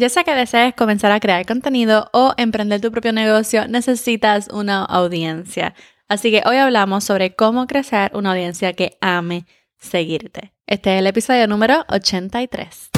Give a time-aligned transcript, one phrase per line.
[0.00, 4.82] Ya sea que desees comenzar a crear contenido o emprender tu propio negocio, necesitas una
[4.82, 5.74] audiencia.
[6.08, 9.44] Así que hoy hablamos sobre cómo crecer una audiencia que ame
[9.76, 10.54] seguirte.
[10.66, 12.92] Este es el episodio número 83.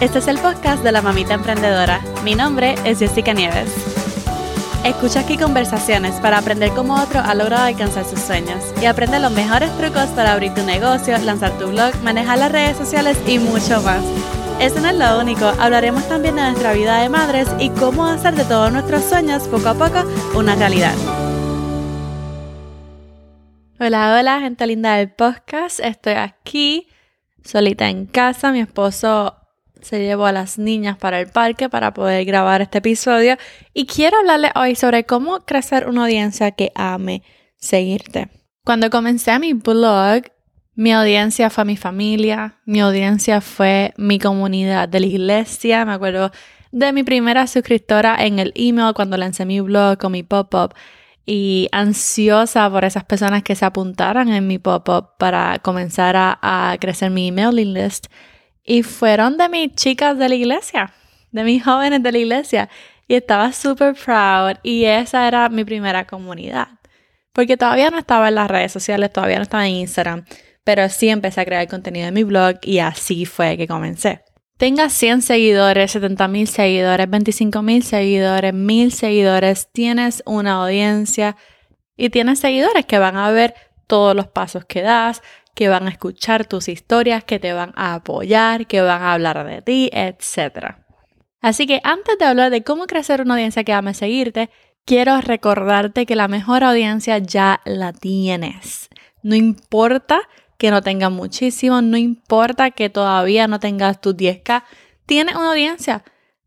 [0.00, 2.02] Este es el podcast de la mamita emprendedora.
[2.22, 3.91] Mi nombre es Jessica Nieves.
[4.84, 9.30] Escucha aquí conversaciones para aprender cómo otro ha logrado alcanzar sus sueños y aprende los
[9.30, 13.80] mejores trucos para abrir tu negocio, lanzar tu blog, manejar las redes sociales y mucho
[13.82, 14.02] más.
[14.58, 18.34] Eso no es lo único, hablaremos también de nuestra vida de madres y cómo hacer
[18.34, 20.02] de todos nuestros sueños poco a poco
[20.34, 20.94] una realidad.
[23.78, 25.78] Hola, hola, gente linda del podcast.
[25.78, 26.88] Estoy aquí
[27.44, 28.50] solita en casa.
[28.50, 29.41] Mi esposo
[29.82, 33.36] se llevó a las niñas para el parque para poder grabar este episodio
[33.74, 37.22] y quiero hablarles hoy sobre cómo crecer una audiencia que ame
[37.56, 38.28] seguirte.
[38.64, 40.22] Cuando comencé mi blog,
[40.74, 46.30] mi audiencia fue mi familia, mi audiencia fue mi comunidad de la iglesia, me acuerdo
[46.70, 50.74] de mi primera suscriptora en el email cuando lancé mi blog con mi pop-up
[51.26, 56.78] y ansiosa por esas personas que se apuntaran en mi pop-up para comenzar a, a
[56.78, 58.06] crecer mi emailing list.
[58.64, 60.92] Y fueron de mis chicas de la iglesia,
[61.30, 62.68] de mis jóvenes de la iglesia.
[63.08, 66.68] Y estaba súper proud y esa era mi primera comunidad.
[67.32, 70.24] Porque todavía no estaba en las redes sociales, todavía no estaba en Instagram,
[70.64, 74.22] pero sí empecé a crear contenido en mi blog y así fue que comencé.
[74.58, 81.36] Tenga 100 seguidores, 70 mil seguidores, 25 mil seguidores, mil seguidores, tienes una audiencia
[81.96, 83.54] y tienes seguidores que van a ver
[83.88, 85.20] todos los pasos que das,
[85.54, 89.46] que van a escuchar tus historias, que te van a apoyar, que van a hablar
[89.46, 90.76] de ti, etc.
[91.40, 94.50] Así que antes de hablar de cómo crecer una audiencia que ame seguirte,
[94.84, 98.88] quiero recordarte que la mejor audiencia ya la tienes.
[99.22, 100.20] No importa
[100.58, 104.64] que no tengas muchísimo, no importa que todavía no tengas tus 10k,
[105.06, 106.04] tienes una audiencia.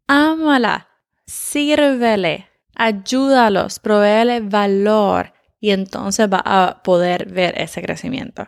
[0.07, 0.87] Ámala,
[1.25, 8.47] sírvele, ayúdalos, proveele valor y entonces va a poder ver ese crecimiento.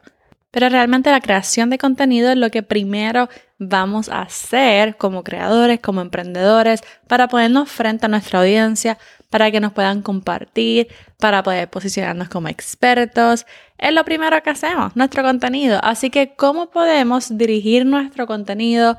[0.58, 3.30] Pero realmente la creación de contenido es lo que primero
[3.60, 8.98] vamos a hacer como creadores, como emprendedores, para ponernos frente a nuestra audiencia,
[9.30, 10.88] para que nos puedan compartir,
[11.20, 13.46] para poder posicionarnos como expertos.
[13.78, 15.80] Es lo primero que hacemos, nuestro contenido.
[15.84, 18.98] Así que, ¿cómo podemos dirigir nuestro contenido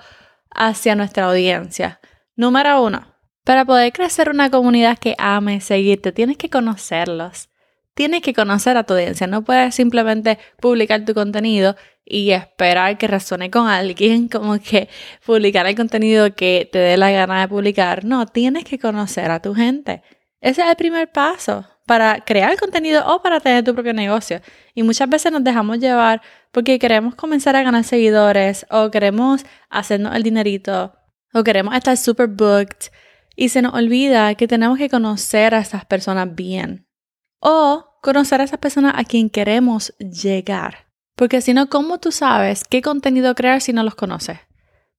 [0.53, 1.99] hacia nuestra audiencia?
[2.37, 7.49] Número uno, para poder crecer una comunidad que ame seguirte, tienes que conocerlos
[7.99, 9.27] tienes que conocer a tu audiencia.
[9.27, 14.89] No puedes simplemente publicar tu contenido y esperar que resuene con alguien, como que
[15.27, 18.05] publicar el contenido que te dé la gana de publicar.
[18.05, 20.03] No, tienes que conocer a tu gente.
[20.41, 24.43] Ese es el primer paso para crear contenido o para tener tu propio negocio.
[24.77, 26.23] Y muchas veces nos dejamos llevar
[26.53, 30.95] porque queremos comenzar a ganar seguidores o queremos hacernos el dinerito
[31.35, 32.93] o queremos estar super booked
[33.35, 36.87] y se nos olvida que tenemos que conocer a esas personas bien.
[37.41, 40.87] O conocer a esas personas a quien queremos llegar.
[41.15, 44.39] Porque si no, ¿cómo tú sabes qué contenido crear si no los conoces?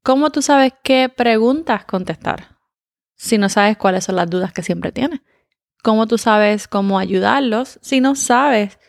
[0.03, 2.57] ¿Cómo tú sabes qué preguntas contestar
[3.15, 5.21] si no sabes cuáles son las dudas que siempre tienes?
[5.81, 8.79] ¿Cómo tú sabes cómo ayudarlos si no sabes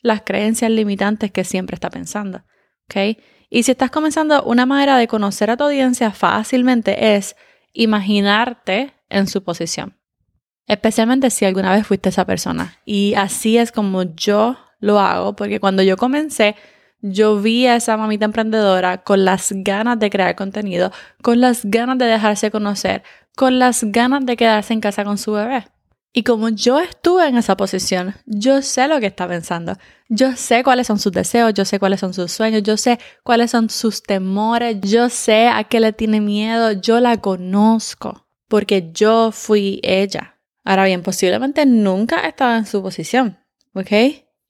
[0.00, 2.42] las creencias limitantes que siempre está pensando?
[2.88, 3.18] ¿Okay?
[3.50, 7.36] Y si estás comenzando, una manera de conocer a tu audiencia fácilmente es
[7.72, 9.97] imaginarte en su posición
[10.68, 12.78] especialmente si alguna vez fuiste esa persona.
[12.84, 16.54] Y así es como yo lo hago, porque cuando yo comencé,
[17.00, 20.92] yo vi a esa mamita emprendedora con las ganas de crear contenido,
[21.22, 23.02] con las ganas de dejarse conocer,
[23.36, 25.64] con las ganas de quedarse en casa con su bebé.
[26.12, 29.74] Y como yo estuve en esa posición, yo sé lo que está pensando.
[30.08, 33.50] Yo sé cuáles son sus deseos, yo sé cuáles son sus sueños, yo sé cuáles
[33.50, 39.30] son sus temores, yo sé a qué le tiene miedo, yo la conozco, porque yo
[39.32, 40.37] fui ella.
[40.68, 43.38] Ahora bien, posiblemente nunca estaba en su posición,
[43.72, 43.90] ¿ok?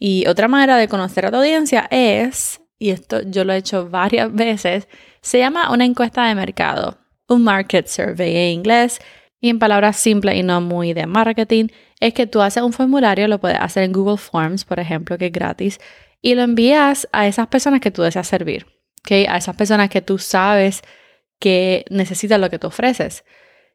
[0.00, 3.88] Y otra manera de conocer a tu audiencia es, y esto yo lo he hecho
[3.88, 4.88] varias veces,
[5.20, 6.98] se llama una encuesta de mercado,
[7.28, 8.98] un market survey en inglés,
[9.40, 11.68] y en palabras simples y no muy de marketing,
[12.00, 15.26] es que tú haces un formulario, lo puedes hacer en Google Forms, por ejemplo, que
[15.26, 15.78] es gratis,
[16.20, 18.66] y lo envías a esas personas que tú deseas servir,
[19.02, 19.28] ¿ok?
[19.28, 20.82] A esas personas que tú sabes
[21.38, 23.24] que necesitan lo que tú ofreces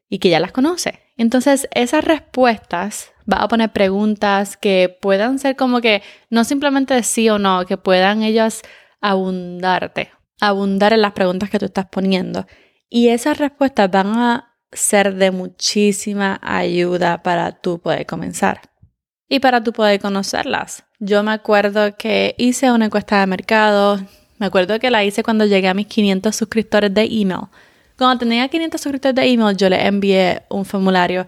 [0.08, 1.00] y que ya las conoce.
[1.16, 7.28] Entonces, esas respuestas va a poner preguntas que puedan ser como que no simplemente sí
[7.28, 8.62] o no, que puedan ellas
[9.00, 10.10] abundarte,
[10.40, 12.46] abundar en las preguntas que tú estás poniendo.
[12.88, 18.60] Y esas respuestas van a ser de muchísima ayuda para tú poder comenzar.
[19.26, 20.84] y para tú poder conocerlas.
[21.00, 23.98] Yo me acuerdo que hice una encuesta de mercado,
[24.38, 27.48] me acuerdo que la hice cuando llegué a mis 500 suscriptores de email.
[27.96, 31.26] Cuando tenía 500 suscriptores de email, yo le envié un formulario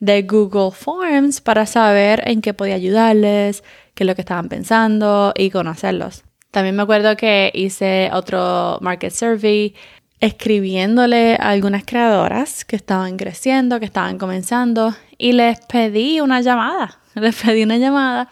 [0.00, 3.62] de Google Forms para saber en qué podía ayudarles,
[3.94, 6.24] qué es lo que estaban pensando y conocerlos.
[6.50, 9.74] También me acuerdo que hice otro market survey
[10.20, 16.98] escribiéndole a algunas creadoras que estaban creciendo, que estaban comenzando y les pedí una llamada.
[17.14, 18.30] Les pedí una llamada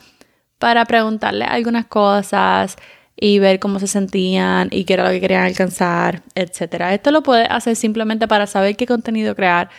[0.58, 2.76] para preguntarle algunas cosas
[3.18, 6.92] y ver cómo se sentían y qué era lo que querían alcanzar, etc.
[6.92, 9.70] Esto lo puedes hacer simplemente para saber qué contenido crear,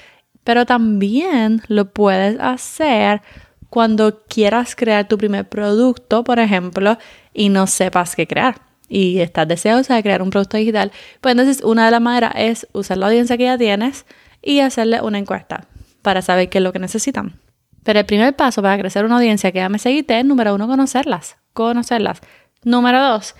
[0.44, 3.22] pero también lo puedes hacer
[3.70, 6.98] cuando quieras crear tu primer producto, por ejemplo,
[7.34, 10.92] y no sepas qué crear y estás deseosa de crear un producto digital,
[11.22, 14.06] pues entonces una de las maneras es usar la audiencia que ya tienes
[14.42, 15.68] y hacerle una encuesta
[16.02, 17.40] para saber qué es lo que necesitan.
[17.84, 21.38] Pero el primer paso para crecer una audiencia que ame seguirte es, número uno, conocerlas.
[21.54, 22.22] Conocerlas.
[22.64, 23.36] Número dos,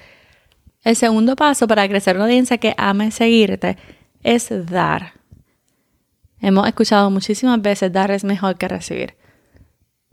[0.84, 3.78] el segundo paso para crecer una audiencia que ame seguirte
[4.24, 5.14] es dar.
[6.40, 9.16] Hemos escuchado muchísimas veces dar es mejor que recibir.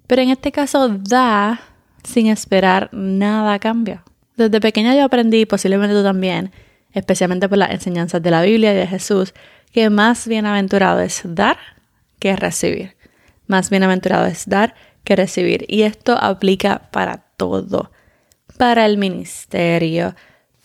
[0.06, 1.60] Pero en este caso, da
[2.02, 4.02] sin esperar nada a cambio.
[4.36, 6.50] Desde pequeña yo aprendí, posiblemente tú también,
[6.92, 9.32] especialmente por las enseñanzas de la Biblia y de Jesús,
[9.72, 11.58] que más bienaventurado es dar
[12.18, 12.96] que recibir.
[13.46, 14.74] Más bienaventurado es dar
[15.04, 15.66] que recibir.
[15.68, 17.90] Y esto aplica para todo.
[18.58, 20.14] Para el ministerio,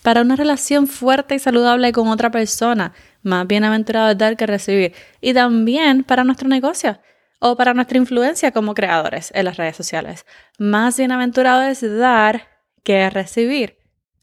[0.02, 2.92] para una relación fuerte y saludable con otra persona.
[3.22, 4.94] Más bienaventurado es dar que recibir.
[5.20, 6.98] Y también para nuestro negocio
[7.40, 10.24] o para nuestra influencia como creadores en las redes sociales.
[10.58, 12.48] Más bienaventurado es dar
[12.82, 13.78] que recibir.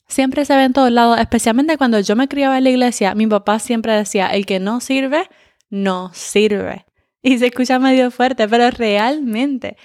[0.07, 3.27] Siempre se ve en todos lados, especialmente cuando yo me criaba en la iglesia, mi
[3.27, 5.29] papá siempre decía, el que no sirve,
[5.69, 6.85] no sirve.
[7.21, 9.75] Y se escucha medio fuerte, pero realmente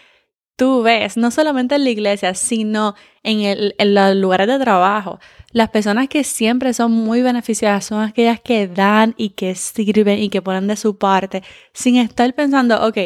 [0.56, 5.19] tú ves, no solamente en la iglesia, sino en, el, en los lugares de trabajo,
[5.52, 10.28] las personas que siempre son muy beneficiadas son aquellas que dan y que sirven y
[10.28, 12.96] que ponen de su parte sin estar pensando, ok,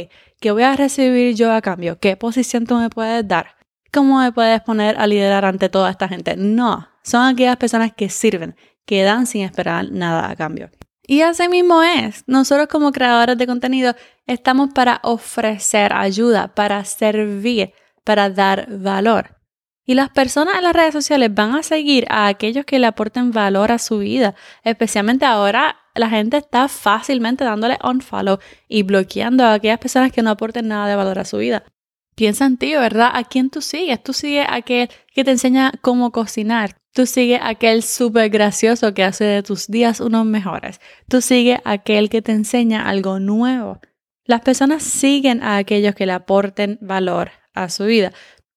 [0.41, 1.99] ¿qué voy a recibir yo a cambio?
[1.99, 3.57] ¿Qué posición tú me puedes dar?
[3.93, 6.37] ¿Cómo me puedes poner a liderar ante toda esta gente?
[6.37, 10.71] No, son aquellas personas que sirven, que dan sin esperar nada a cambio.
[11.09, 12.25] Y así mismo es.
[12.27, 13.95] Nosotros como creadores de contenido
[14.27, 17.73] estamos para ofrecer ayuda, para servir,
[18.03, 19.37] para dar valor.
[19.85, 23.31] Y las personas en las redes sociales van a seguir a aquellos que le aporten
[23.31, 24.35] valor a su vida.
[24.65, 30.31] Especialmente ahora la gente está fácilmente dándole unfollow y bloqueando a aquellas personas que no
[30.31, 31.63] aporten nada de valor a su vida.
[32.17, 33.11] Piensa en ti, ¿verdad?
[33.15, 34.03] ¿A quién tú sigues?
[34.03, 36.77] Tú sigues a aquel que te enseña cómo cocinar.
[36.97, 40.81] Tú sigues a aquel súper gracioso que hace de tus días unos mejores.
[41.11, 43.81] Tú sigues a aquel que te enseña algo nuevo.
[44.25, 48.15] Las personas siguen a aquellos que le aporten valor a su vida.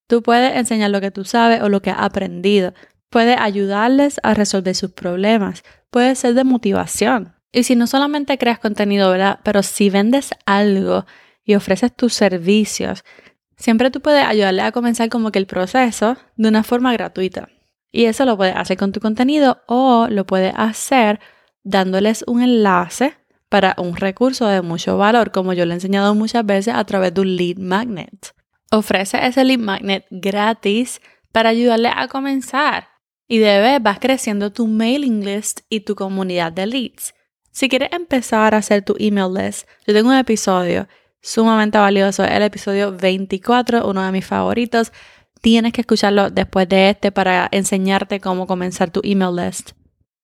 [0.08, 2.74] Tú puedes enseñar lo que tú sabes o lo que has aprendido.
[3.10, 5.64] Puedes ayudarles a resolver sus problemas.
[5.90, 7.36] Puede ser de motivación.
[7.52, 9.42] Y si no solamente creas contenido, ¿verdad?
[9.44, 11.06] Pero si vendes algo
[11.44, 13.04] y ofreces tus servicios,
[13.58, 17.50] Siempre tú puedes ayudarle a comenzar como que el proceso de una forma gratuita.
[17.92, 21.20] Y eso lo puedes hacer con tu contenido o lo puedes hacer
[21.64, 23.16] dándoles un enlace
[23.50, 27.14] para un recurso de mucho valor, como yo le he enseñado muchas veces a través
[27.14, 28.34] de un lead magnet.
[28.72, 31.02] Ofrece ese lead magnet gratis
[31.32, 32.88] para ayudarle a comenzar.
[33.28, 37.14] Y de vez vas creciendo tu mailing list y tu comunidad de leads.
[37.52, 40.88] Si quieres empezar a hacer tu email list, yo tengo un episodio
[41.22, 42.24] sumamente valioso.
[42.24, 44.92] El episodio 24, uno de mis favoritos.
[45.42, 49.72] Tienes que escucharlo después de este para enseñarte cómo comenzar tu email list.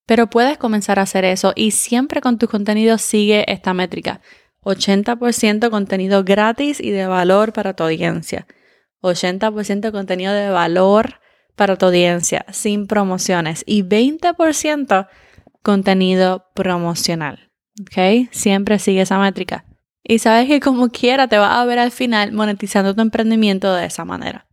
[0.06, 4.22] Pero puedes comenzar a hacer eso y siempre con tu contenido sigue esta métrica.
[4.64, 8.48] 80% contenido gratis y de valor para tu audiencia.
[9.02, 11.20] 80% contenido de valor
[11.56, 15.08] para tu audiencia sin promociones y 20%
[15.62, 17.52] contenido promocional.
[17.82, 18.30] ¿Ok?
[18.32, 19.66] Siempre sigue esa métrica.
[20.04, 23.86] Y sabes que como quiera te vas a ver al final monetizando tu emprendimiento de
[23.86, 24.45] esa manera.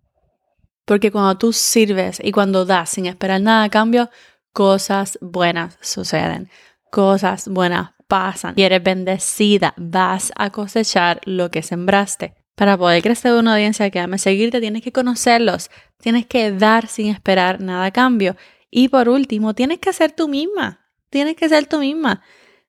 [0.84, 4.10] Porque cuando tú sirves y cuando das sin esperar nada a cambio,
[4.52, 6.50] cosas buenas suceden.
[6.90, 8.54] Cosas buenas pasan.
[8.56, 9.74] Y eres bendecida.
[9.76, 12.34] Vas a cosechar lo que sembraste.
[12.54, 15.70] Para poder crecer una audiencia que ame seguirte, tienes que conocerlos.
[15.98, 18.36] Tienes que dar sin esperar nada a cambio.
[18.70, 20.86] Y por último, tienes que ser tú misma.
[21.08, 22.22] Tienes que ser tú misma.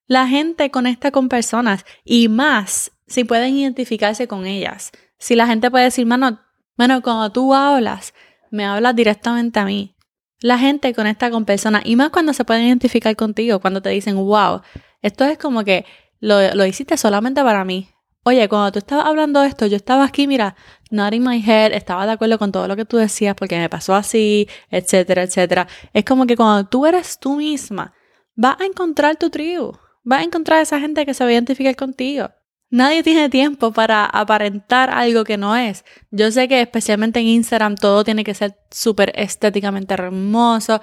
[0.08, 4.92] La gente conecta con personas y más si pueden identificarse con ellas.
[5.18, 6.40] Si la gente puede decir, mano,
[6.78, 8.14] bueno, cuando tú hablas,
[8.52, 9.96] me hablas directamente a mí.
[10.40, 14.16] La gente conecta con personas y más cuando se pueden identificar contigo, cuando te dicen,
[14.16, 14.62] wow,
[15.02, 15.86] esto es como que
[16.20, 17.90] lo, lo hiciste solamente para mí.
[18.26, 20.56] Oye, cuando tú estabas hablando de esto, yo estaba aquí, mira,
[20.92, 23.96] nodding my head, estaba de acuerdo con todo lo que tú decías porque me pasó
[23.96, 25.68] así, etcétera, etcétera.
[25.92, 27.94] Es como que cuando tú eres tú misma,
[28.36, 31.76] vas a encontrar tu tribu, vas a encontrar esa gente que se va a identificar
[31.76, 32.30] contigo.
[32.74, 35.86] Nadie tiene tiempo para aparentar algo que no es.
[36.10, 40.82] Yo sé que especialmente en Instagram todo tiene que ser súper estéticamente hermoso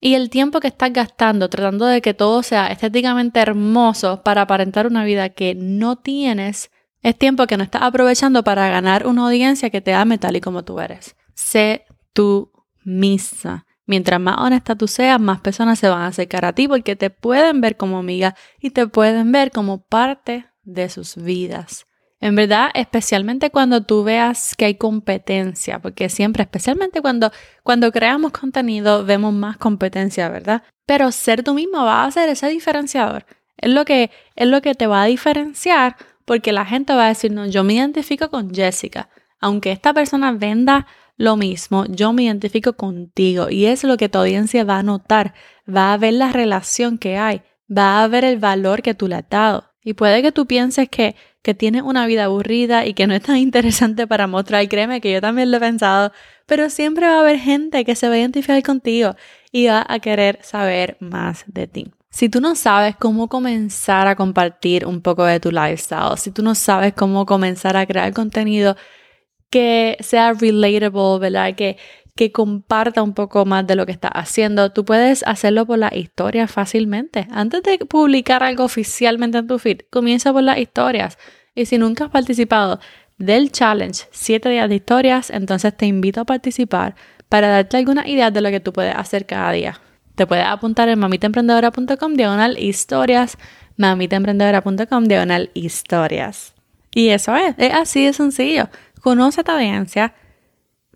[0.00, 4.88] y el tiempo que estás gastando tratando de que todo sea estéticamente hermoso para aparentar
[4.88, 9.70] una vida que no tienes, es tiempo que no estás aprovechando para ganar una audiencia
[9.70, 11.14] que te ame tal y como tú eres.
[11.34, 12.50] Sé tú
[12.82, 13.64] misma.
[13.86, 17.10] Mientras más honesta tú seas, más personas se van a acercar a ti porque te
[17.10, 21.86] pueden ver como amiga y te pueden ver como parte de sus vidas.
[22.20, 27.30] En verdad, especialmente cuando tú veas que hay competencia, porque siempre, especialmente cuando,
[27.62, 30.62] cuando creamos contenido, vemos más competencia, ¿verdad?
[30.84, 33.24] Pero ser tú mismo va a ser ese diferenciador.
[33.56, 37.08] Es lo que, es lo que te va a diferenciar porque la gente va a
[37.08, 39.08] decir, no, yo me identifico con Jessica.
[39.40, 44.18] Aunque esta persona venda lo mismo, yo me identifico contigo y es lo que tu
[44.18, 45.34] audiencia va a notar,
[45.68, 49.16] va a ver la relación que hay, va a ver el valor que tú le
[49.16, 49.67] has dado.
[49.88, 53.22] Y puede que tú pienses que, que tienes una vida aburrida y que no es
[53.22, 56.12] tan interesante para mostrar, créeme que yo también lo he pensado,
[56.44, 59.16] pero siempre va a haber gente que se va a identificar contigo
[59.50, 61.90] y va a querer saber más de ti.
[62.10, 66.42] Si tú no sabes cómo comenzar a compartir un poco de tu lifestyle, si tú
[66.42, 68.76] no sabes cómo comenzar a crear contenido
[69.48, 71.54] que sea relatable, ¿verdad?
[71.54, 71.78] Que,
[72.18, 75.96] que comparta un poco más de lo que estás haciendo, tú puedes hacerlo por la
[75.96, 77.28] historia fácilmente.
[77.30, 81.16] Antes de publicar algo oficialmente en tu feed, comienza por las historias.
[81.54, 82.80] Y si nunca has participado
[83.18, 86.96] del challenge 7 días de historias, entonces te invito a participar
[87.28, 89.80] para darte algunas ideas de lo que tú puedes hacer cada día.
[90.16, 93.38] Te puedes apuntar en mamitaemprendedora.com diagonal historias,
[93.76, 96.56] mamitaemprendedora.com diagonal historias.
[96.92, 98.70] Y eso es, es así de sencillo.
[99.02, 100.14] Conoce a tu audiencia,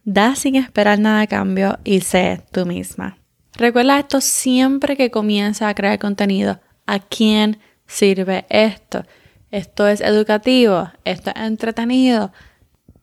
[0.05, 3.19] da sin esperar nada a cambio y sé tú misma.
[3.55, 6.61] Recuerda esto siempre que comienza a crear contenido.
[6.87, 9.05] ¿A quién sirve esto?
[9.51, 12.33] Esto es educativo, esto es entretenido,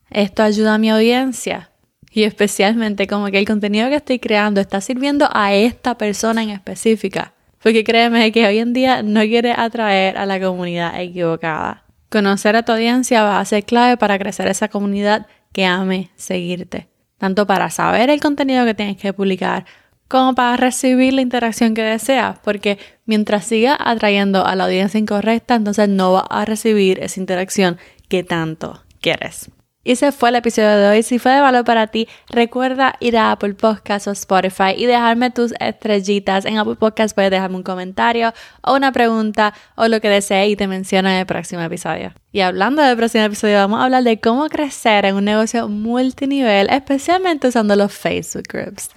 [0.10, 1.70] esto ayuda a mi audiencia.
[2.12, 6.50] Y especialmente como que el contenido que estoy creando está sirviendo a esta persona en
[6.50, 7.34] específica.
[7.62, 11.84] Porque créeme que hoy en día no quiere atraer a la comunidad equivocada.
[12.10, 16.88] Conocer a tu audiencia va a ser clave para crecer esa comunidad que ame seguirte.
[17.18, 19.66] Tanto para saber el contenido que tienes que publicar,
[20.08, 25.56] como para recibir la interacción que deseas, porque mientras sigas atrayendo a la audiencia incorrecta,
[25.56, 27.78] entonces no vas a recibir esa interacción
[28.08, 29.52] que tanto quieres.
[29.86, 31.04] Ese fue el episodio de hoy.
[31.04, 35.32] Si fue de valor para ti, recuerda ir a Apple Podcasts o Spotify y dejarme
[35.32, 36.46] tus estrellitas.
[36.46, 40.56] En Apple Podcasts puedes dejarme un comentario o una pregunta o lo que desees y
[40.56, 42.14] te menciono en el próximo episodio.
[42.32, 46.70] Y hablando del próximo episodio, vamos a hablar de cómo crecer en un negocio multinivel,
[46.70, 48.90] especialmente usando los Facebook Groups.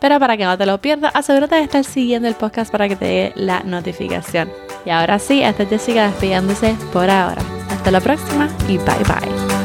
[0.00, 2.96] Pero para que no te lo pierdas, asegúrate de estar siguiendo el podcast para que
[2.96, 4.50] te dé la notificación.
[4.84, 7.42] Y ahora sí, esta es Jessica despidiéndose por ahora.
[7.70, 9.61] Hasta la próxima y bye bye.